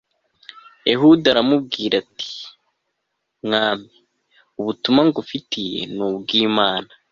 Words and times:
ehudi 0.91 1.25
aramubwira 1.33 1.93
ati 2.03 2.31
mwami, 3.45 3.91
ubutumwa 4.59 5.01
ngufitiye 5.09 5.79
ni 5.95 6.01
ubw'imana 6.07 6.91